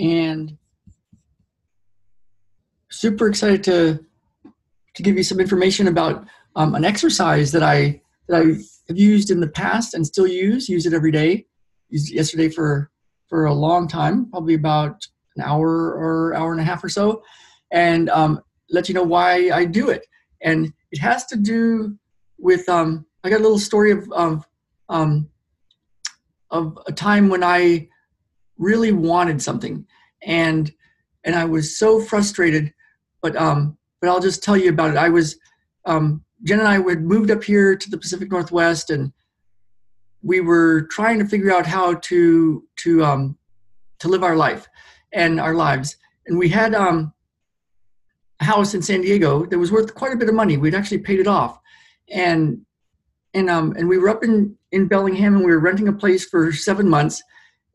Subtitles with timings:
[0.00, 0.56] and
[2.90, 4.04] super excited to
[4.94, 6.26] to give you some information about
[6.56, 8.44] um, an exercise that I that I
[8.88, 10.68] have used in the past and still use.
[10.68, 11.46] Use it every day.
[11.90, 12.90] Used yesterday for
[13.28, 17.22] for a long time, probably about an hour or hour and a half or so,
[17.70, 18.40] and um,
[18.70, 20.06] let you know why I do it.
[20.42, 21.96] And it has to do
[22.38, 24.46] with um, I got a little story of of
[24.88, 25.28] um,
[26.50, 27.88] of a time when I
[28.60, 29.84] really wanted something,
[30.22, 30.70] and
[31.24, 32.72] and I was so frustrated.
[33.22, 34.96] But um, but I'll just tell you about it.
[34.96, 35.36] I was
[35.86, 39.12] um, Jen and I had moved up here to the Pacific Northwest, and
[40.22, 43.38] we were trying to figure out how to to um,
[43.98, 44.68] to live our life
[45.12, 45.96] and our lives.
[46.26, 47.12] And we had um,
[48.40, 50.56] a house in San Diego that was worth quite a bit of money.
[50.56, 51.58] We'd actually paid it off,
[52.08, 52.64] and
[53.34, 56.24] and um, and we were up in in Bellingham, and we were renting a place
[56.24, 57.22] for seven months.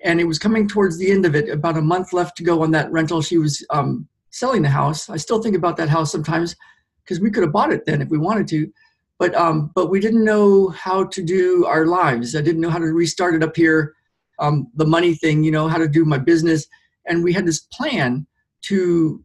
[0.05, 2.63] And it was coming towards the end of it, about a month left to go
[2.63, 3.21] on that rental.
[3.21, 5.09] She was um, selling the house.
[5.09, 6.55] I still think about that house sometimes
[7.03, 8.71] because we could have bought it then if we wanted to,
[9.19, 12.35] but um, but we didn't know how to do our lives.
[12.35, 13.93] I didn't know how to restart it up here,
[14.39, 16.67] um, the money thing, you know, how to do my business,
[17.05, 18.27] and we had this plan
[18.63, 19.23] to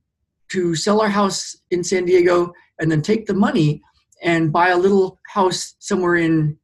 [0.53, 3.83] to sell our house in San Diego and then take the money
[4.23, 6.59] and buy a little house somewhere in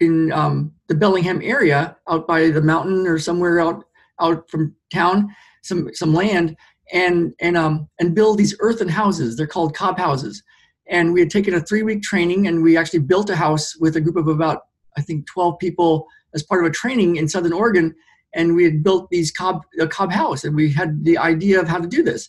[0.00, 3.84] in um, the Bellingham area, out by the mountain or somewhere out
[4.20, 5.28] out from town,
[5.62, 6.56] some some land,
[6.92, 9.36] and and um and build these earthen houses.
[9.36, 10.42] They're called cob houses.
[10.88, 13.96] And we had taken a three week training, and we actually built a house with
[13.96, 14.62] a group of about
[14.96, 17.94] I think 12 people as part of a training in Southern Oregon.
[18.34, 21.68] And we had built these cob a cob house, and we had the idea of
[21.68, 22.28] how to do this.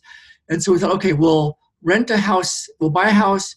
[0.50, 3.56] And so we thought, okay, we'll rent a house, we'll buy a house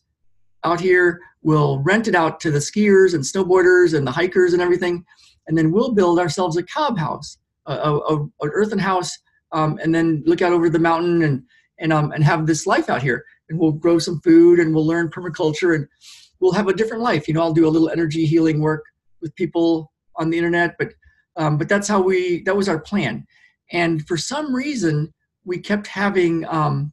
[0.65, 4.63] out here, we'll rent it out to the skiers and snowboarders and the hikers and
[4.63, 5.05] everything,
[5.47, 9.17] and then we'll build ourselves a cob house, a, a, an earthen house
[9.53, 11.43] um, and then look out over the mountain and
[11.79, 13.25] and um, and have this life out here.
[13.49, 15.87] And we'll grow some food and we'll learn permaculture and
[16.39, 17.27] we'll have a different life.
[17.27, 18.85] You know, I'll do a little energy healing work
[19.21, 20.93] with people on the internet, but
[21.37, 23.27] um, but that's how we that was our plan.
[23.73, 25.13] And for some reason,
[25.45, 26.93] we kept having um,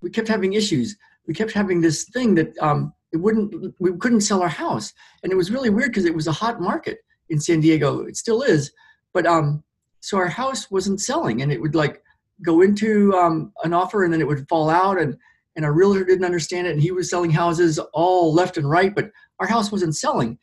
[0.00, 0.96] we kept having issues.
[1.26, 4.92] We kept having this thing that um, it wouldn't we couldn't sell our house,
[5.22, 6.98] and it was really weird because it was a hot market
[7.30, 8.02] in San Diego.
[8.02, 8.70] It still is,
[9.14, 9.64] but um,
[10.04, 12.02] so our house wasn't selling and it would like
[12.44, 15.16] go into um, an offer and then it would fall out and
[15.56, 18.94] and our realtor didn't understand it and he was selling houses all left and right
[18.94, 19.10] but
[19.40, 20.38] our house wasn't selling.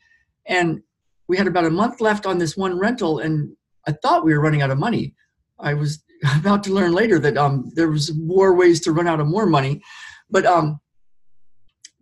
[0.46, 0.82] And
[1.28, 3.54] we had about a month left on this one rental and
[3.86, 5.14] i thought we were running out of money.
[5.60, 6.02] I was
[6.36, 9.46] about to learn later that um, there was more ways to run out of more
[9.46, 9.80] money.
[10.28, 10.80] But um,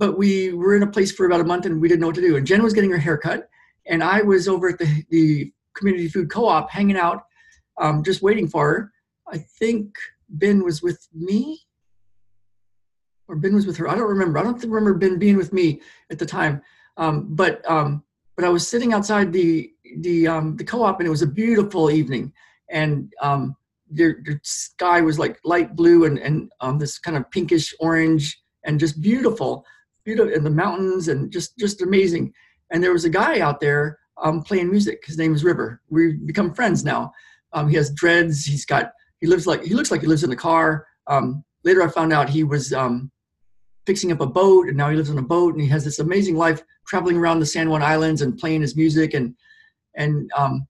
[0.00, 2.16] but we were in a place for about a month and we didn't know what
[2.16, 3.48] to do and jen was getting her haircut
[3.86, 7.24] and i was over at the, the community food co-op hanging out
[7.80, 8.92] um, just waiting for her.
[9.26, 9.94] I think
[10.28, 11.60] Ben was with me,
[13.26, 13.88] or Ben was with her.
[13.88, 14.38] I don't remember.
[14.38, 15.80] I don't remember Ben being with me
[16.10, 16.62] at the time.
[16.96, 18.04] Um, but um,
[18.36, 21.90] but I was sitting outside the the um, the co-op, and it was a beautiful
[21.90, 22.32] evening,
[22.68, 23.56] and um,
[23.90, 28.40] the, the sky was like light blue and and um, this kind of pinkish orange,
[28.64, 29.64] and just beautiful,
[30.10, 32.32] beautiful, and the mountains, and just just amazing.
[32.70, 35.02] And there was a guy out there um, playing music.
[35.06, 35.80] His name is River.
[35.88, 37.12] We've become friends now.
[37.52, 38.44] Um, he has dreads.
[38.44, 38.92] He's got.
[39.20, 40.86] He lives like he looks like he lives in a car.
[41.06, 43.10] Um, later, I found out he was um,
[43.86, 46.00] fixing up a boat, and now he lives on a boat, and he has this
[46.00, 49.34] amazing life traveling around the San Juan Islands and playing his music, and
[49.94, 50.66] and um,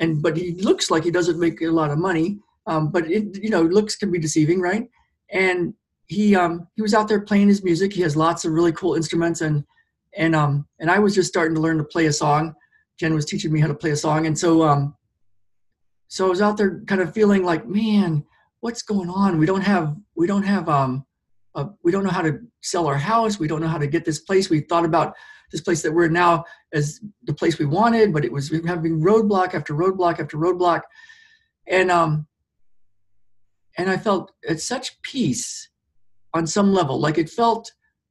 [0.00, 2.38] and but he looks like he doesn't make a lot of money.
[2.66, 4.88] Um, but it, you know, looks can be deceiving, right?
[5.30, 5.74] And
[6.06, 7.92] he um, he was out there playing his music.
[7.92, 9.64] He has lots of really cool instruments, and
[10.16, 12.54] and um, and I was just starting to learn to play a song.
[12.98, 14.94] Jen was teaching me how to play a song, and so um,
[16.08, 18.24] so I was out there kind of feeling like, man,
[18.60, 19.38] what's going on?
[19.38, 21.04] We don't have we don't have um
[21.54, 23.38] uh, we don't know how to sell our house.
[23.38, 24.50] We don't know how to get this place.
[24.50, 25.14] We thought about
[25.52, 29.54] this place that we're now as the place we wanted, but it was having roadblock
[29.54, 30.82] after roadblock after roadblock,
[31.66, 32.26] and um
[33.76, 35.68] and I felt at such peace
[36.34, 37.00] on some level.
[37.00, 37.70] Like it felt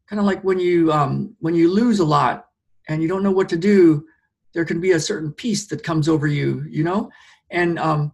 [0.10, 2.46] kind of like when you um when you lose a lot
[2.90, 4.06] and you don't know what to do,
[4.54, 7.10] there can be a certain peace that comes over you, you know
[7.54, 8.12] and um,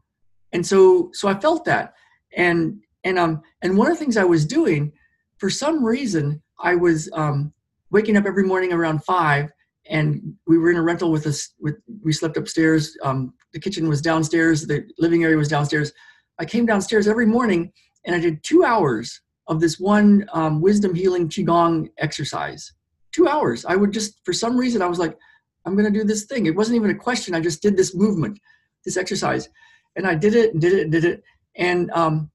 [0.51, 1.93] and so so I felt that,
[2.37, 4.91] and and um, and one of the things I was doing,
[5.37, 7.51] for some reason, I was um,
[7.89, 9.49] waking up every morning around five,
[9.89, 11.55] and we were in a rental with us.
[11.59, 12.95] With we slept upstairs.
[13.03, 14.67] Um, the kitchen was downstairs.
[14.67, 15.91] The living area was downstairs.
[16.37, 17.71] I came downstairs every morning,
[18.05, 22.71] and I did two hours of this one um, wisdom healing qigong exercise.
[23.11, 23.65] Two hours.
[23.65, 25.17] I would just, for some reason, I was like,
[25.65, 26.45] I'm going to do this thing.
[26.45, 27.35] It wasn't even a question.
[27.35, 28.39] I just did this movement
[28.85, 29.49] this exercise.
[29.95, 31.23] And I did it and did it and did it.
[31.55, 32.31] and um,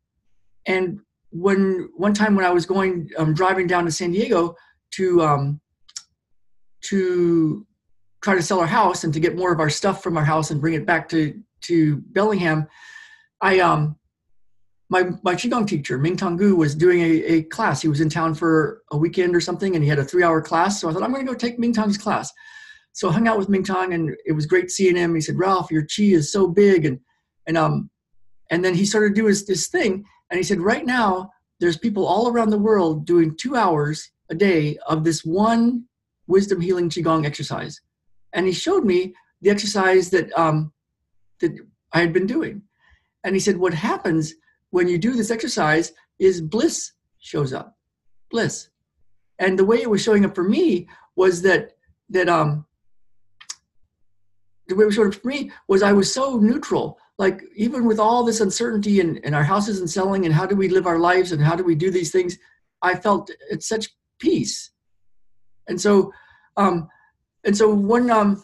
[0.67, 1.01] and
[1.31, 4.57] when one time when I was going um, driving down to San Diego
[4.93, 5.61] to um,
[6.83, 7.67] to
[8.23, 10.51] try to sell our house and to get more of our stuff from our house
[10.51, 12.67] and bring it back to to Bellingham,
[13.41, 13.97] I um
[14.89, 17.83] my my qigong teacher Ming Tong Gu was doing a, a class.
[17.83, 20.43] He was in town for a weekend or something, and he had a three hour
[20.43, 20.81] class.
[20.81, 22.33] So I thought I'm going to go take Ming Tong's class.
[22.93, 25.15] So I hung out with Ming Tong, and it was great seeing him.
[25.15, 27.01] He said, "Ralph, your chi is so big," and
[27.47, 27.91] and um
[28.51, 31.31] and then he started doing this, this thing, and he said, "Right now,
[31.61, 35.85] there's people all around the world doing two hours a day of this one
[36.27, 37.81] wisdom healing qigong exercise."
[38.33, 40.73] And he showed me the exercise that um
[41.41, 41.53] that
[41.93, 42.63] I had been doing,
[43.25, 44.35] and he said, "What happens?"
[44.75, 47.77] When you do this exercise is bliss shows up.
[48.29, 48.71] Bliss.
[49.39, 51.77] And the way it was showing up for me was that
[52.11, 52.67] that um
[54.67, 56.99] the way it was showing up for me was i was so neutral.
[57.19, 60.57] Like even with all this uncertainty and, and our houses and selling and how do
[60.57, 62.37] we live our lives and how do we do these things
[62.83, 64.71] i felt at such peace.
[65.69, 66.13] And so
[66.57, 66.89] um
[67.45, 68.43] and so one um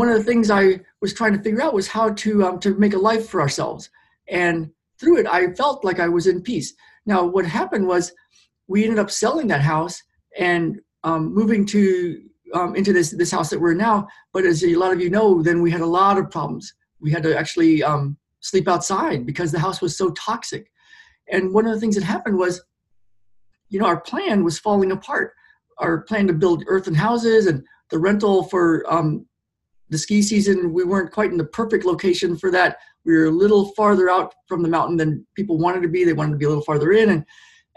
[0.00, 2.74] one of the things i was trying to figure out was how to um to
[2.74, 3.88] make a life for ourselves.
[4.28, 6.74] And through it, I felt like I was in peace.
[7.06, 8.12] Now, what happened was
[8.66, 10.02] we ended up selling that house
[10.38, 12.22] and um, moving to
[12.54, 14.06] um, into this this house that we're in now.
[14.32, 16.72] But as a lot of you know, then we had a lot of problems.
[17.00, 20.70] We had to actually um, sleep outside because the house was so toxic.
[21.30, 22.62] And one of the things that happened was,
[23.68, 25.32] you know, our plan was falling apart.
[25.78, 29.26] Our plan to build earthen houses and the rental for um,
[29.90, 32.76] the ski season, we weren't quite in the perfect location for that
[33.08, 36.04] we were a little farther out from the mountain than people wanted to be.
[36.04, 37.24] They wanted to be a little farther in, and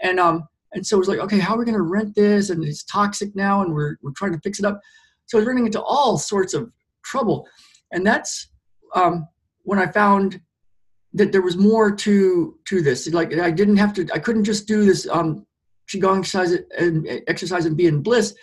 [0.00, 2.50] and um and so it was like, okay, how are we going to rent this?
[2.50, 4.80] And it's toxic now, and we're we're trying to fix it up.
[5.26, 6.70] So I was running into all sorts of
[7.02, 7.48] trouble,
[7.92, 8.50] and that's
[8.94, 9.26] um,
[9.62, 10.40] when I found
[11.14, 13.08] that there was more to to this.
[13.08, 15.46] Like I didn't have to, I couldn't just do this um,
[15.90, 18.34] qigong exercise and exercise and be in bliss.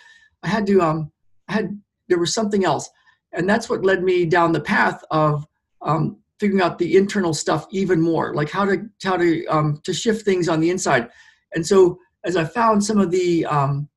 [0.42, 1.12] I had to, um,
[1.48, 2.88] I had there was something else,
[3.32, 5.46] and that's what led me down the path of
[5.82, 9.92] um, figuring out the internal stuff even more, like how to how to um, to
[9.92, 11.08] shift things on the inside.
[11.54, 13.88] And so as I found some of the um,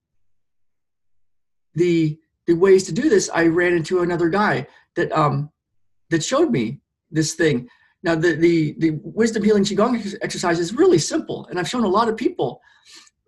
[1.73, 5.49] the the ways to do this, I ran into another guy that um,
[6.09, 6.81] that showed me
[7.11, 7.67] this thing.
[8.03, 11.89] Now the the the wisdom healing qigong exercise is really simple, and I've shown a
[11.89, 12.61] lot of people.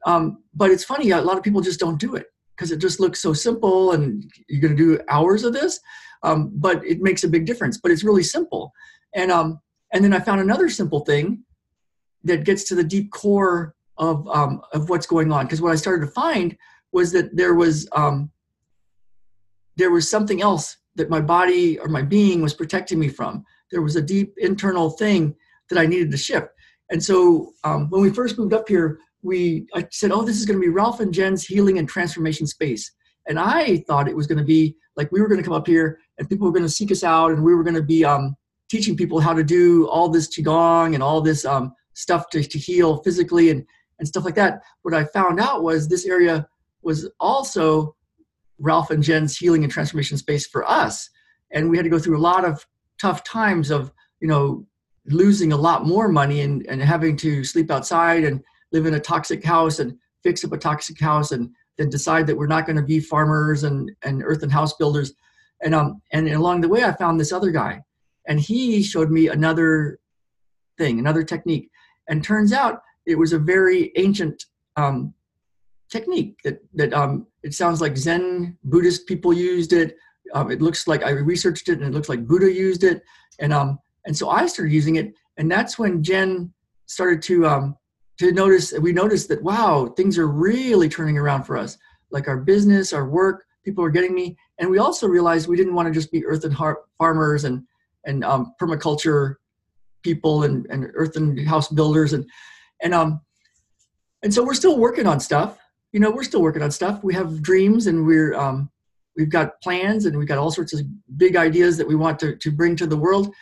[0.05, 2.99] Um, but it's funny, a lot of people just don't do it because it just
[2.99, 5.79] looks so simple, and you're going to do hours of this.
[6.23, 7.77] Um, but it makes a big difference.
[7.77, 8.71] But it's really simple.
[9.13, 9.59] And um,
[9.93, 11.43] and then I found another simple thing
[12.23, 15.45] that gets to the deep core of um, of what's going on.
[15.45, 16.57] Because what I started to find
[16.91, 18.31] was that there was um,
[19.75, 23.43] there was something else that my body or my being was protecting me from.
[23.71, 25.35] There was a deep internal thing
[25.69, 26.47] that I needed to shift.
[26.91, 30.45] And so um, when we first moved up here, we I said, "Oh, this is
[30.45, 32.91] going to be Ralph and Jen's healing and transformation space."
[33.27, 35.67] And I thought it was going to be like we were going to come up
[35.67, 38.05] here and people were going to seek us out, and we were going to be
[38.05, 38.35] um,
[38.69, 42.59] teaching people how to do all this qigong and all this um, stuff to, to
[42.59, 43.65] heal physically and,
[43.99, 44.61] and stuff like that.
[44.83, 46.47] What I found out was this area
[46.81, 47.95] was also
[48.59, 51.09] Ralph and Jen's healing and transformation space for us.
[51.51, 52.65] And we had to go through a lot of
[52.99, 54.65] tough times of, you know,
[55.07, 58.43] losing a lot more money and, and having to sleep outside and
[58.75, 62.35] live in a toxic house and fix up a toxic house and then decide that
[62.35, 65.13] we're not going to be farmers and, and earthen house builders.
[65.63, 67.81] And, um, and along the way, I found this other guy
[68.27, 69.99] and he showed me another
[70.77, 71.69] thing, another technique.
[72.09, 74.43] And turns out it was a very ancient
[74.75, 75.13] um,
[75.89, 79.95] technique that, that um, it sounds like Zen Buddhist people used it.
[80.33, 83.03] Um, it looks like I researched it and it looks like Buddha used it.
[83.39, 85.13] And, um, and so I started using it.
[85.37, 86.53] And that's when Jen
[86.87, 87.75] started to, um,
[88.19, 91.77] to notice, we noticed that, wow, things are really turning around for us.
[92.11, 94.37] Like our business, our work, people are getting me.
[94.59, 97.63] And we also realized we didn't want to just be earthen har- farmers and
[98.05, 99.35] and um, permaculture
[100.05, 102.29] people and, and earthen house builders and
[102.83, 103.19] and um
[104.21, 105.57] and so we're still working on stuff
[105.91, 108.69] you know we're still working on stuff we have dreams and we're um
[109.17, 110.81] we've got plans and we've got all sorts of
[111.17, 113.33] big ideas that we want to, to bring to the world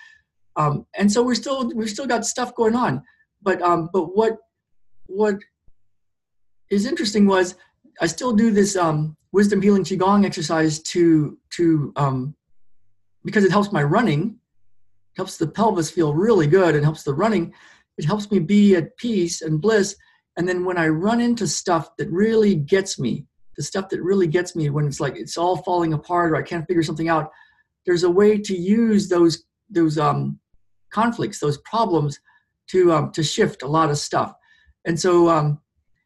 [0.56, 3.03] um and so we're still we've still got stuff going on
[3.42, 4.38] but um but what
[5.07, 5.36] what
[6.69, 7.55] is interesting was
[8.01, 12.36] i still do this um wisdom healing qigong exercise to to um
[13.25, 14.39] because it helps my running
[15.15, 17.53] helps the pelvis feel really good and helps the running.
[17.98, 19.95] It helps me be at peace and bliss.
[20.38, 24.27] And then when I run into stuff that really gets me, the stuff that really
[24.27, 27.29] gets me when it's like it's all falling apart or I can't figure something out,
[27.86, 30.39] there's a way to use those those um,
[30.91, 32.19] conflicts, those problems,
[32.69, 34.33] to um, to shift a lot of stuff.
[34.85, 35.59] And so um,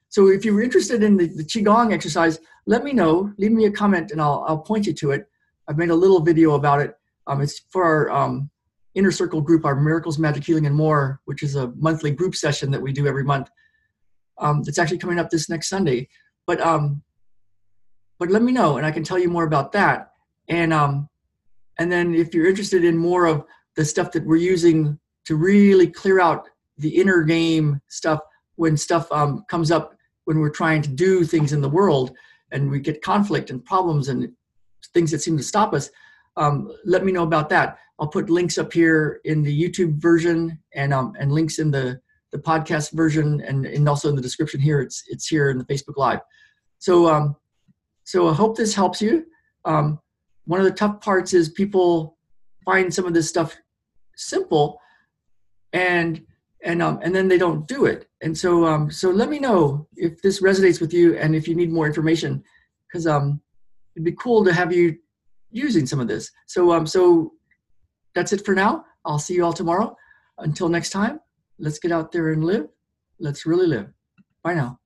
[0.10, 3.32] so if you're interested in the, the qigong exercise, let me know.
[3.38, 5.28] Leave me a comment, and I'll I'll point you to it.
[5.68, 6.96] I've made a little video about it.
[7.28, 8.50] Um, it's for our um,
[8.96, 12.72] inner circle group, our Miracles, Magic, Healing, and More, which is a monthly group session
[12.72, 13.50] that we do every month.
[14.38, 16.08] Um, it's actually coming up this next Sunday.
[16.46, 17.04] But um,
[18.20, 20.12] but let me know, and I can tell you more about that.
[20.50, 21.10] And um,
[21.78, 23.44] and then if you're interested in more of
[23.76, 28.20] the stuff that we're using to really clear out the inner game stuff
[28.58, 29.96] when stuff um, comes up
[30.26, 32.12] when we're trying to do things in the world
[32.52, 34.30] and we get conflict and problems and
[34.94, 35.90] things that seem to stop us,
[36.36, 37.78] um, let me know about that.
[38.00, 42.00] I'll put links up here in the YouTube version and um, and links in the
[42.32, 44.82] the podcast version and, and also in the description here.
[44.82, 46.20] It's it's here in the Facebook Live.
[46.80, 47.36] So um,
[48.04, 49.26] so I hope this helps you.
[49.66, 50.00] Um,
[50.46, 52.18] one of the tough parts is people
[52.66, 53.58] find some of this stuff
[54.16, 54.80] simple
[55.74, 56.26] and
[56.64, 58.08] and um, and then they don't do it.
[58.22, 61.56] And so um, so let me know if this resonates with you and if you
[61.56, 62.44] need more information
[62.88, 63.42] because um,
[63.96, 64.98] it'd be cool to have you
[65.52, 66.32] using some of this.
[66.48, 67.34] So um, so
[68.16, 68.86] that's it for now.
[69.06, 69.96] I'll see you all tomorrow.
[70.40, 71.20] Until next time,
[71.60, 72.68] let's get out there and live.
[73.20, 73.92] Let's really live.
[74.44, 74.80] Bye now.